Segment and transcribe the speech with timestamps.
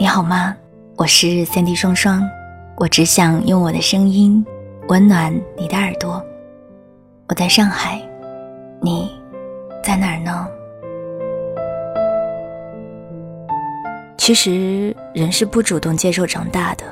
[0.00, 0.56] 你好吗？
[0.96, 2.26] 我是三 D 双双，
[2.78, 4.42] 我只想用我的声音
[4.88, 6.24] 温暖你的耳朵。
[7.28, 8.00] 我在上海，
[8.80, 9.14] 你
[9.84, 10.48] 在哪儿呢？
[14.16, 16.84] 其实，人是不主动接受长大的，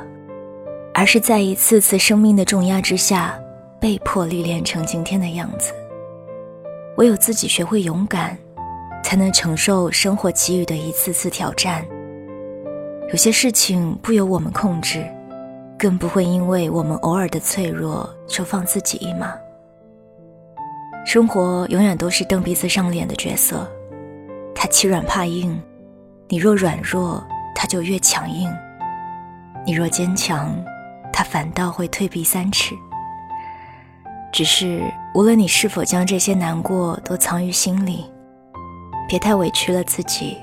[0.93, 3.34] 而是在一次次生命的重压之下，
[3.80, 5.72] 被迫历练成今天的样子。
[6.98, 8.36] 唯有自己学会勇敢，
[9.02, 11.82] 才能承受生活给予的一次次挑战。
[13.11, 15.03] 有些事情不由我们控制，
[15.79, 19.32] 更不会因为我们偶尔的脆弱就放自己一马。
[21.07, 23.67] 生活永远都是蹬鼻子上脸的角色，
[24.54, 25.58] 他欺软怕硬，
[26.29, 28.50] 你若软弱，他就越强硬；
[29.64, 30.54] 你若坚强，
[31.11, 32.75] 他反倒会退避三尺。
[34.31, 34.83] 只是
[35.14, 38.05] 无论你是否将这些难过都藏于心里，
[39.09, 40.36] 别太委屈了自己，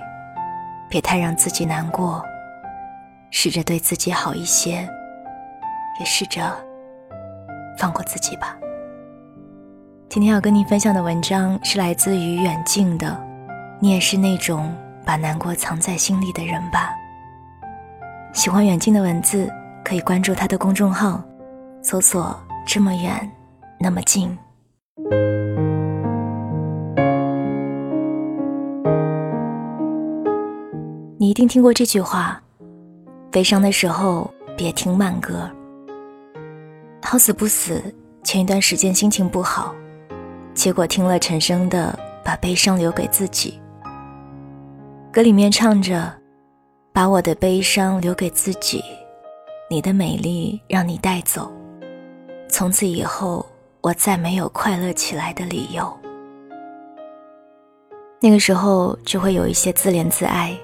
[0.90, 2.26] 别太让自己难过。
[3.38, 4.88] 试着对自己好一些，
[6.00, 6.58] 也试着
[7.78, 8.58] 放过自己吧。
[10.08, 13.22] 今天要跟你分享的文章是来自于远近的，
[13.82, 14.74] 你也是那种
[15.06, 16.94] 把难过藏在心里的人吧？
[18.34, 19.52] 喜欢远近的文字，
[19.84, 21.22] 可以关注他的公众号，
[21.82, 22.34] 搜索
[22.66, 23.30] “这么远，
[23.78, 24.30] 那么近”。
[31.20, 32.42] 你一定听过这句话。
[33.36, 35.52] 悲伤的时候别听慢歌。
[37.02, 37.84] 好死不死，
[38.24, 39.76] 前一段时间心情不好，
[40.54, 43.60] 结果听了陈升的《把悲伤留给自己》。
[45.12, 46.10] 歌里面唱着
[46.96, 48.82] ：“把我的悲伤留给自己，
[49.70, 51.52] 你的美丽让你带走，
[52.48, 53.46] 从此以后
[53.82, 55.94] 我再没有快乐起来的理由。”
[58.22, 60.58] 那个时候就会有一些自怜自哀，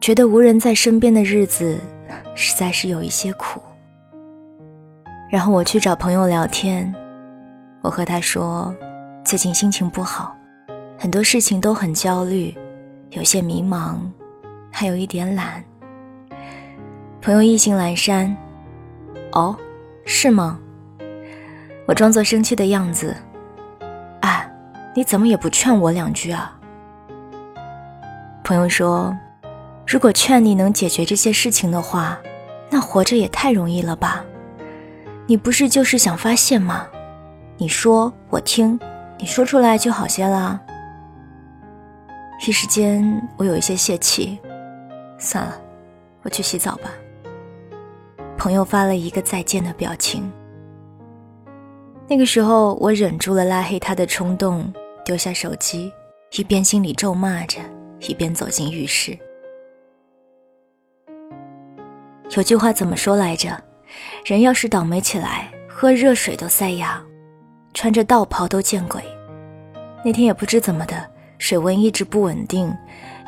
[0.00, 1.76] 觉得无人在身边的日子。
[2.34, 3.60] 实在是有一些苦。
[5.28, 6.94] 然后我去找朋友聊天，
[7.82, 8.74] 我和他说，
[9.24, 10.36] 最近心情不好，
[10.96, 12.56] 很多事情都很焦虑，
[13.10, 13.96] 有些迷茫，
[14.70, 15.62] 还有一点懒。
[17.20, 18.36] 朋友意兴阑珊，
[19.32, 19.56] 哦，
[20.04, 20.60] 是吗？
[21.86, 23.16] 我装作生气的样子，
[24.20, 24.48] 啊，
[24.94, 26.56] 你怎么也不劝我两句啊？
[28.44, 29.12] 朋友说。
[29.86, 32.18] 如果劝你能解决这些事情的话，
[32.68, 34.24] 那活着也太容易了吧？
[35.28, 36.88] 你不是就是想发泄吗？
[37.56, 38.78] 你说我听，
[39.16, 40.60] 你说出来就好些啦。
[42.46, 44.38] 一时间我有一些泄气，
[45.18, 45.56] 算了，
[46.22, 46.90] 我去洗澡吧。
[48.36, 50.30] 朋友发了一个再见的表情。
[52.08, 54.72] 那个时候我忍住了拉黑他的冲动，
[55.04, 55.92] 丢下手机，
[56.32, 57.60] 一边心里咒骂着，
[58.00, 59.16] 一边走进浴室。
[62.34, 63.58] 有句话怎么说来着？
[64.24, 67.02] 人要是倒霉起来，喝热水都塞牙，
[67.72, 69.02] 穿着道袍都见鬼。
[70.04, 72.70] 那天也不知怎么的，水温一直不稳定，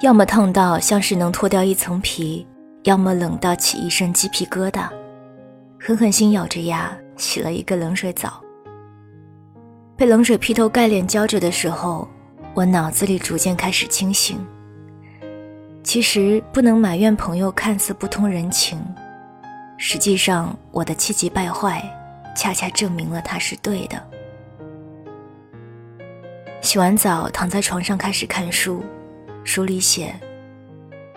[0.02, 2.46] 要么烫到像是能脱掉一层皮，
[2.84, 4.88] 要么冷到起一身鸡皮疙瘩。
[5.80, 8.42] 狠狠心咬着牙洗了一个冷水澡。
[9.96, 12.06] 被冷水劈头盖脸浇着的时候，
[12.52, 14.38] 我脑子里逐渐开始清醒。
[15.88, 18.78] 其实不能埋怨朋友看似不通人情，
[19.78, 21.82] 实际上我的气急败坏，
[22.36, 23.98] 恰恰证明了他是对的。
[26.60, 28.84] 洗完澡，躺在床上开始看书，
[29.44, 30.14] 书里写，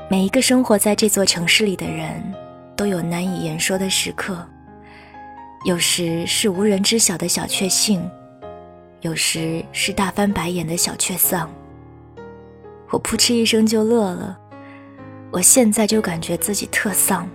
[0.09, 2.23] 每一个生活在这座城市里的人，
[2.73, 4.47] 都有难以言说的时刻，
[5.65, 8.09] 有时是无人知晓的小确幸，
[9.01, 11.51] 有时是大翻白眼的小确丧。
[12.89, 14.37] 我扑哧一声就乐了。
[15.31, 17.25] 我现在就感觉自己特丧，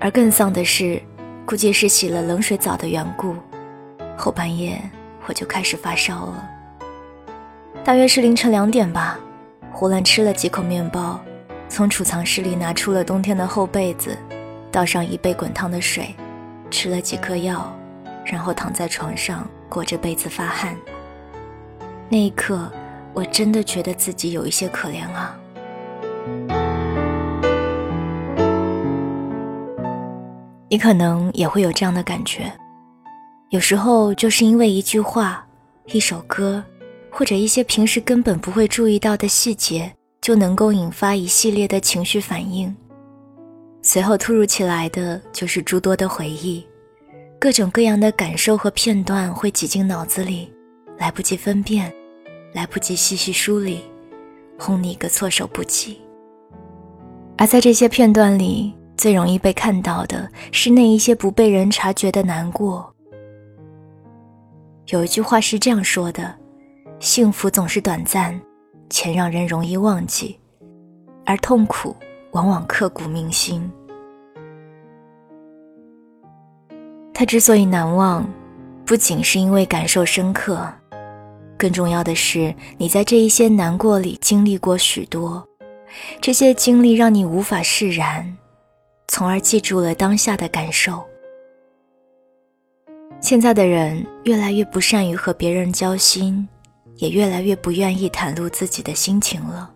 [0.00, 1.00] 而更丧的是，
[1.46, 3.36] 估计是洗了冷水澡的缘故，
[4.16, 4.82] 后半夜
[5.28, 6.48] 我就开始发烧了。
[7.84, 9.16] 大约是凌晨两点吧，
[9.70, 11.20] 胡乱吃了几口面包，
[11.68, 14.18] 从储藏室里拿出了冬天的厚被子，
[14.72, 16.12] 倒上一杯滚烫的水，
[16.68, 17.72] 吃了几颗药，
[18.24, 20.76] 然后躺在床上裹着被子发汗。
[22.08, 22.68] 那一刻，
[23.14, 25.38] 我真的觉得自己有一些可怜啊。
[30.72, 32.50] 你可能也会有这样的感觉，
[33.50, 35.46] 有时候就是因为一句话、
[35.88, 36.64] 一首歌，
[37.10, 39.92] 或者一些平时根本不会注意到的细节，
[40.22, 42.74] 就能够引发一系列的情绪反应。
[43.82, 46.66] 随后突如其来的就是诸多的回忆，
[47.38, 50.50] 各种各样的感受和片段会挤进脑子里，
[50.96, 51.92] 来不及分辨，
[52.54, 53.82] 来不及细细梳理，
[54.58, 56.00] 轰你个措手不及。
[57.36, 62.88] 而在这些片段里，最容易被看到的是那一些不被人察觉的难过。
[64.88, 66.34] 有一句话是这样说的
[67.00, 68.38] ：“幸福总是短暂，
[68.90, 70.36] 且让人容易忘记；
[71.24, 71.96] 而痛苦
[72.32, 73.70] 往往刻骨铭心。”
[77.14, 78.28] 他之所以难忘，
[78.84, 80.66] 不仅是因为感受深刻，
[81.56, 85.46] 更重要的是你在这一些难过里经历过许多，
[86.20, 88.36] 这些经历让你无法释然，
[89.08, 91.02] 从而记住了当下的感受。
[93.20, 96.48] 现在的人越来越不善于和别人交心，
[96.96, 99.70] 也越来越不愿意袒露自己的心情了。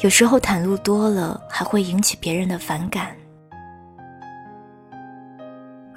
[0.00, 3.16] 有时候袒露多了，还会引起别人的反感。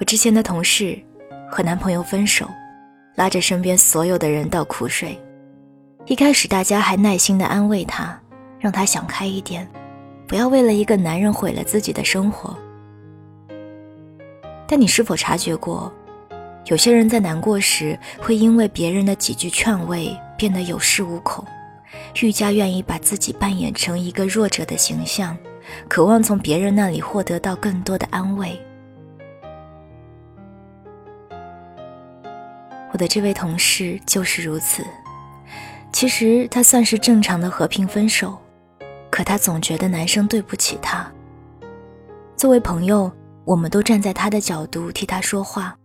[0.00, 1.00] 我之前的同事
[1.48, 2.48] 和男朋友分手，
[3.14, 5.16] 拉着身边所有的人倒苦水。
[6.06, 8.20] 一开始大家还耐心的安慰他，
[8.58, 9.70] 让他想开一点，
[10.26, 12.56] 不要为了一个男人毁了自己的生活。
[14.66, 15.92] 但你是否察觉过，
[16.66, 21.44] 有些人在难过时会因为别人的几句劝慰变得有恃无恐，
[22.22, 25.36] 愈加愿意把自己扮演成一个弱者的形象，
[25.88, 28.58] 渴望从别人那里获得到更多的安慰。
[32.92, 34.82] 我的这位同事就是如此。
[35.92, 38.38] 其实他算是正常的和平分手，
[39.12, 41.06] 可他总觉得男生对不起他。
[42.34, 43.12] 作为朋友，
[43.44, 45.76] 我们都站在他的角度替他说话，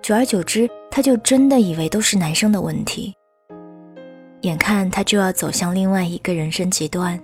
[0.00, 3.14] 久而久之，他就真的以为都是男生的问题。
[4.40, 7.20] 眼看他就要走向另外一个人生极端，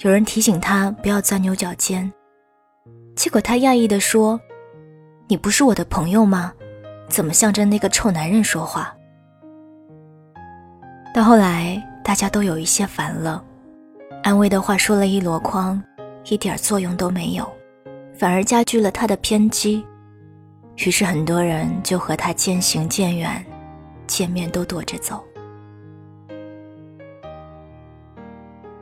[0.00, 2.12] 有人提醒他不要钻牛角尖，
[3.14, 4.40] 结果他讶异地说
[5.28, 6.52] ：“你不是我的朋友吗？”
[7.08, 8.92] 怎么向着那个臭男人说话？
[11.14, 13.44] 到后来，大家都有一些烦了，
[14.22, 15.82] 安慰的话说了一箩筐，
[16.26, 17.50] 一点作用都没有，
[18.16, 19.84] 反而加剧了他的偏激。
[20.86, 23.44] 于是很多人就和他渐行渐远，
[24.06, 25.22] 见面都躲着走。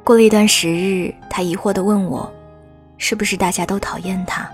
[0.05, 2.31] 过了一段时日，他疑惑地问我
[2.99, 4.49] ：“是不是大家都讨厌他？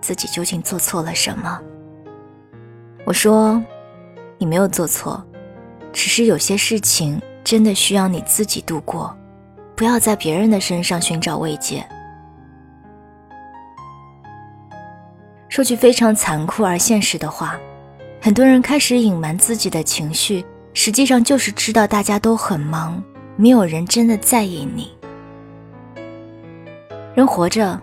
[0.00, 1.60] 自己究竟做错了什么？”
[3.04, 3.60] 我说
[4.38, 5.22] ：“你没有做错，
[5.92, 9.14] 只是有些事情真的需要你自己度过，
[9.76, 11.84] 不要在别人的身上寻找慰藉。”
[15.48, 17.56] 说句非常残酷而现实的话，
[18.20, 23.00] 很多人开始隐瞒自己的情绪，实际上就是知道大家都很忙，
[23.36, 24.92] 没有人真的在意你。
[27.14, 27.80] 人活着，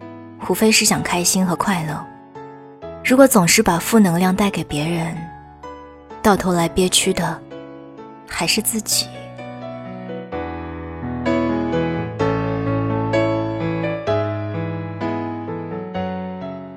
[0.49, 2.05] 无非是想开心和快乐。
[3.05, 5.15] 如果总是把负能量带给别人，
[6.21, 7.41] 到头来憋屈的
[8.27, 9.07] 还是自己。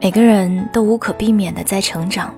[0.04, 2.34] 每个人都无可避免的在成长，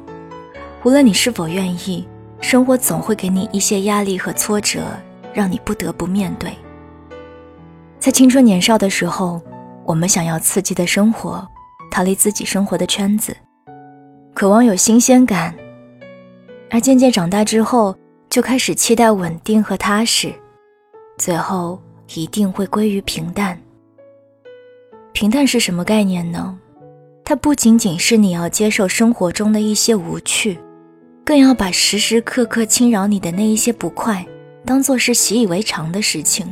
[0.84, 2.06] 无论你是否愿意，
[2.40, 4.84] 生活总会给你一些压力和挫折，
[5.34, 6.52] 让你不得不面对。
[7.98, 9.42] 在青春年少的时候，
[9.84, 11.44] 我们想要刺激的生活，
[11.90, 13.36] 逃离自己生活的圈子。
[14.32, 15.52] 渴望有新鲜感，
[16.70, 17.96] 而渐渐长大之后，
[18.30, 20.32] 就开始期待稳定和踏实，
[21.18, 21.82] 最后
[22.14, 23.60] 一定会归于平淡。
[25.12, 26.56] 平淡是什么概念呢？
[27.28, 30.56] 它不仅仅是你要接受生活中的一些无趣，
[31.24, 34.24] 更要把时时刻刻侵扰你的那一些不快，
[34.64, 36.46] 当做是习以为常的事情。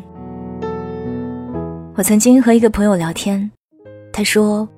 [1.95, 3.51] 我曾经和一个朋友聊天，
[4.13, 4.69] 他说。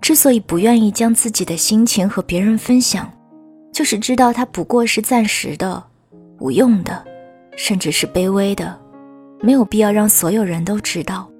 [0.00, 3.08] 之所以不愿意将自己的心情和别人分享，
[3.72, 5.80] 就是知道它不过是暂时的、
[6.40, 7.04] 无用的，
[7.56, 8.76] 甚至是卑微的，
[9.40, 11.30] 没有必要让所有人都知道。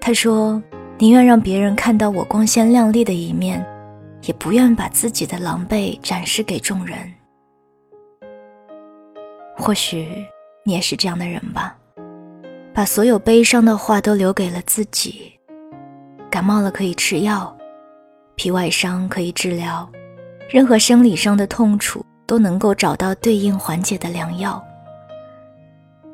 [0.00, 0.62] 他说
[1.02, 3.60] ：“宁愿让别人看到我光鲜亮丽的一面，
[4.22, 6.96] 也不愿把自己的狼狈展示给众人。”
[9.58, 10.24] 或许
[10.64, 11.76] 你也是这样的人吧，
[12.72, 15.32] 把所有悲伤的话都留给了自己。
[16.30, 17.52] 感冒了可以吃药，
[18.36, 19.90] 皮外伤可以治疗，
[20.48, 24.64] 任何生理上的痛楚都能够找到对应缓解的良药，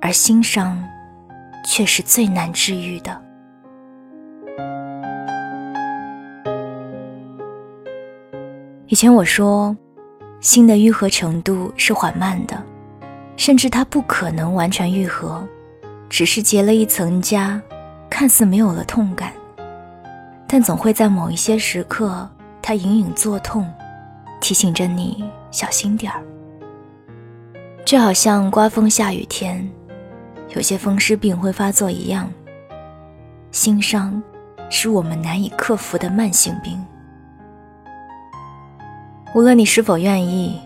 [0.01, 0.83] 而心伤，
[1.67, 3.28] 却是最难治愈的。
[8.91, 9.77] 以前我说，
[10.41, 12.57] 心的愈合程度是缓慢的，
[13.37, 15.47] 甚至它不可能完全愈合，
[16.09, 17.61] 只是结了一层痂，
[18.09, 19.31] 看似没有了痛感。
[20.47, 22.27] 但总会在某一些时刻，
[22.63, 23.71] 它隐隐作痛，
[24.41, 26.23] 提醒着你小心点儿。
[27.85, 29.71] 就好像刮风下雨天，
[30.55, 32.27] 有些风湿病会发作一样。
[33.53, 34.23] 心伤，
[34.71, 36.83] 是我们难以克服的慢性病。
[39.35, 40.61] 无论你是否愿意，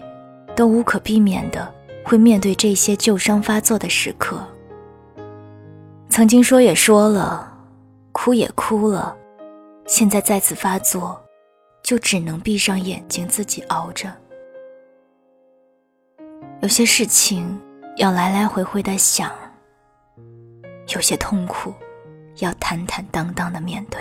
[0.54, 1.72] 都无可避免的
[2.04, 4.40] 会面对这些旧伤发作的时刻。
[6.08, 7.52] 曾经说也说了，
[8.12, 9.16] 哭也哭了，
[9.86, 11.20] 现在再次发作，
[11.82, 14.12] 就只能闭上眼睛自己熬着。
[16.60, 17.60] 有些事情
[17.96, 19.30] 要来来回回的想，
[20.94, 21.74] 有些痛苦
[22.38, 24.00] 要坦坦荡荡的面对。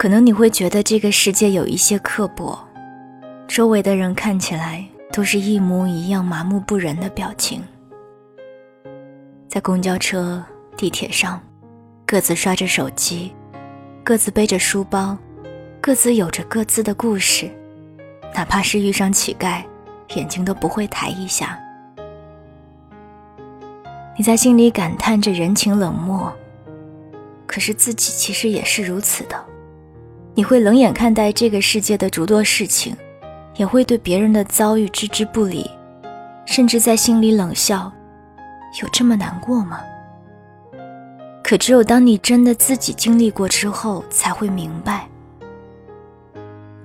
[0.00, 2.58] 可能你会觉得这个世界有一些刻薄，
[3.46, 7.62] 周围的人看起来都是一模一样麻木不仁的表情。
[9.46, 10.42] 在公交车、
[10.74, 11.38] 地铁上，
[12.06, 13.30] 各自刷着手机，
[14.02, 15.14] 各自背着书包，
[15.82, 17.50] 各自有着各自的故事。
[18.34, 19.62] 哪怕是遇上乞丐，
[20.14, 21.60] 眼睛都不会抬一下。
[24.16, 26.34] 你在心里感叹着人情冷漠，
[27.46, 29.44] 可是自己其实也是如此的。
[30.34, 32.96] 你会冷眼看待这个世界的诸多事情，
[33.56, 35.70] 也会对别人的遭遇置之不理，
[36.46, 37.92] 甚至在心里冷笑。
[38.82, 39.80] 有这么难过吗？
[41.42, 45.08] 可只有当你真的自己经历过之后，才会明白。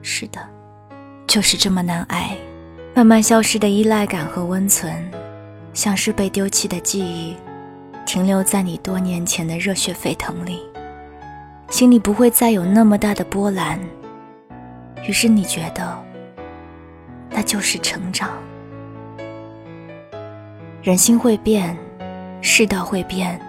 [0.02, 0.40] 是的，
[1.28, 2.36] 就是这么难挨。
[2.96, 4.92] 慢慢消失的依赖感和温存，
[5.74, 7.36] 像是被丢弃的记忆，
[8.06, 10.62] 停留在你多年前的热血沸腾里，
[11.70, 13.80] 心里不会再有那么大的波澜。
[15.08, 15.98] 于是你觉得，
[17.30, 18.30] 那就是成长。
[20.82, 21.76] 人心会变，
[22.42, 23.40] 世道会变。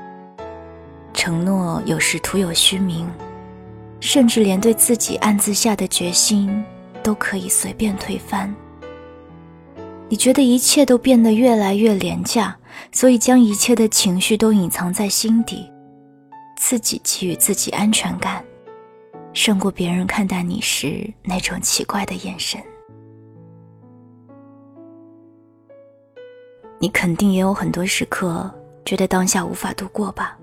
[1.13, 3.09] 承诺有时徒有虚名，
[4.01, 6.65] 甚至连对自己暗自下的决心
[7.03, 8.55] 都可以随便推翻。
[10.09, 12.57] 你觉得一切都变得越来越廉价，
[12.93, 15.69] 所以将一切的情绪都隐藏在心底，
[16.57, 18.45] 自己给予自己安全感，
[19.33, 22.61] 胜过别人看待你时那种奇怪的眼神。
[26.79, 28.51] 你肯定也有很多时刻
[28.85, 30.37] 觉得当下无法度过吧？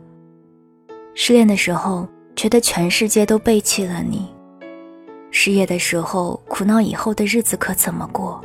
[1.15, 4.33] 失恋的时候觉得全世界都背弃了你，
[5.29, 8.43] 失业的时候苦恼以后的日子可怎么过，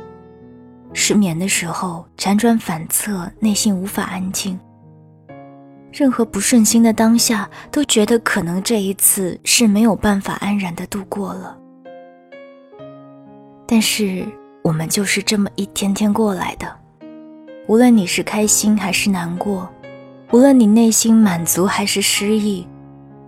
[0.93, 4.59] 失眠的时候辗转反侧，内心无法安静。
[5.91, 11.57] 任何不顺心的当下，都觉得可能这一次是没有办法安然的度过了。
[13.67, 14.25] 但是
[14.63, 16.67] 我们就是这么一天天过来的。
[17.67, 19.69] 无论你是开心还是难过，
[20.31, 22.67] 无论你内心满足还是失意，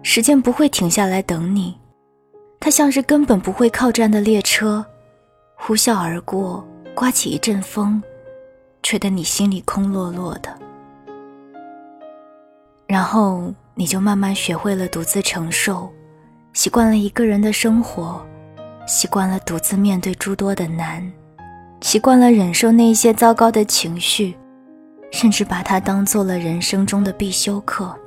[0.02, 1.78] 时间不会停下来等你，
[2.60, 4.84] 它像是根本不会靠站的列车，
[5.56, 8.02] 呼啸而过，刮起一阵风，
[8.82, 10.50] 吹得你心里空落落的。
[12.92, 15.90] 然后你就慢慢学会了独自承受，
[16.52, 18.22] 习惯了一个人的生活，
[18.86, 21.10] 习惯了独自面对诸多的难。
[21.80, 24.36] 习惯了忍受那些糟糕的情绪，
[25.10, 27.98] 甚至把它当做了人生中的必修课。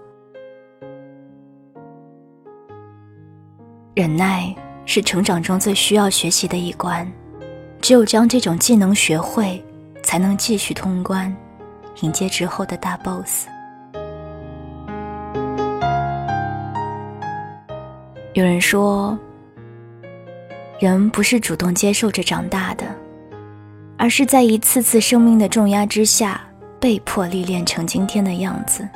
[3.95, 7.11] 忍耐是成长中最需要学习的一关，
[7.81, 9.65] 只有将这种技能学会，
[10.03, 11.35] 才能继续通关，
[12.03, 13.47] 迎接之后的大 boss。
[18.35, 19.17] 有人说，
[20.81, 22.85] 人不是主动接受着长大的。
[23.97, 26.41] 而是在一次次生命的重压之下，
[26.81, 28.87] 被迫历练成今天的样子。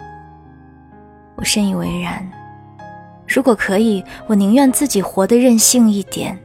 [1.36, 2.28] 我深以为然。
[3.28, 6.36] 如果可以，我宁愿自己活得任性一点，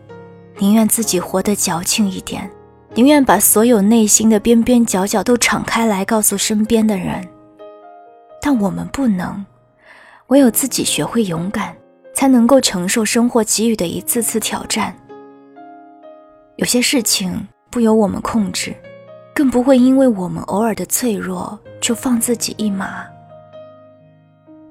[0.59, 2.47] 宁愿自己活得矫情一点，
[2.93, 7.27] 宁愿把所有内心的边边角角都敞开来告诉身边的人。
[8.39, 9.43] 但我们不能，
[10.27, 11.75] 唯有自己学会勇敢，
[12.23, 14.95] 才能够承受生活给予的一次次挑战。
[16.55, 17.45] 有些事情。
[17.69, 18.73] 不由我们控制，
[19.33, 23.03] 更不会因为我们偶尔的脆弱就放自己一马。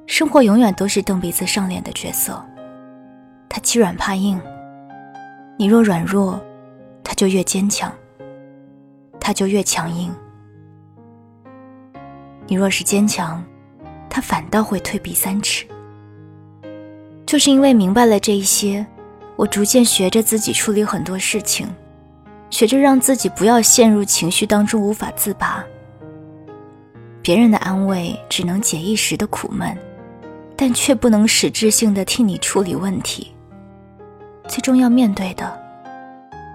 [0.07, 2.41] 生活永远都是蹬鼻子上脸的角色，
[3.49, 4.41] 他欺软怕硬，
[5.59, 6.41] 你若软弱，
[7.03, 7.93] 他就越坚强，
[9.19, 10.13] 他就越强硬；
[12.47, 13.45] 你若是坚强，
[14.09, 15.67] 他反倒会退避三尺。
[17.33, 18.87] 就是因为明白了这一些，
[19.37, 21.67] 我逐渐学着自己处理很多事情。
[22.51, 25.65] 学着让自己不要陷入情绪当中无法自拔。
[27.23, 29.75] 别人的安慰只能解一时的苦闷，
[30.55, 33.33] 但却不能实质性的替你处理问题。
[34.47, 35.59] 最终要面对的，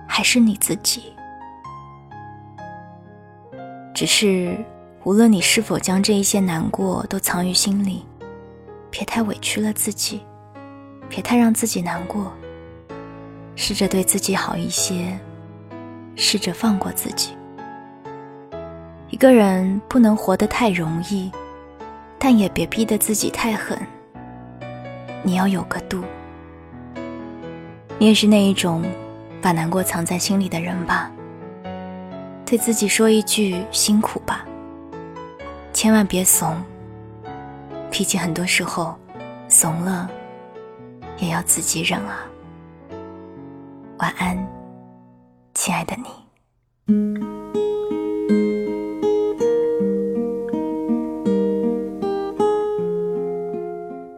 [0.08, 1.12] 还是你自己。
[3.96, 4.56] 只是，
[5.06, 8.06] 无论你是否将这一些难过都藏于心里，
[8.92, 10.22] 别太委屈了自己，
[11.10, 12.32] 别太让自己难过。
[13.56, 15.18] 试着对自己好一些，
[16.16, 17.36] 试着放过自己。
[19.10, 21.32] 一个人不能活得太容易，
[22.20, 23.78] 但也别逼得自己太狠。
[25.24, 26.04] 你要有个度。
[27.98, 28.84] 你也是那一种
[29.42, 31.12] 把难过藏在心里的人吧？
[32.46, 34.46] 对自己说一句辛苦吧，
[35.74, 36.56] 千万别怂。
[37.90, 38.96] 脾气很多时候
[39.48, 40.10] 怂了，
[41.20, 42.20] 也要自己忍啊。
[44.00, 44.38] 晚安，
[45.54, 46.06] 亲爱的你。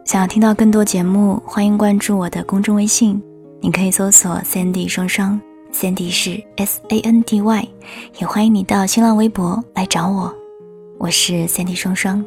[0.04, 3.22] 想要听到更多节目，欢迎关注我的公众微信。
[3.60, 5.40] 你可以搜索 “Sandy 双双
[5.72, 7.68] ”，Sandy 是 S A N D Y。
[8.18, 10.34] 也欢迎你到新浪微博来找我，
[10.98, 12.24] 我是 Sandy 双双。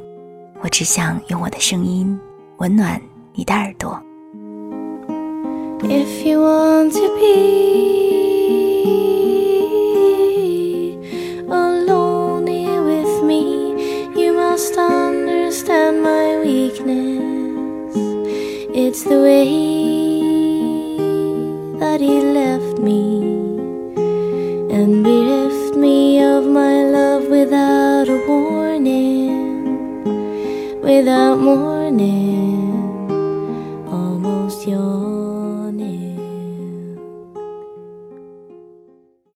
[0.62, 2.18] 我只想用我的声音
[2.58, 3.02] 温暖
[3.34, 4.02] 你的耳朵。
[5.86, 8.33] If you want to be